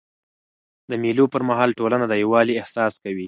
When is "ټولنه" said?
1.79-2.05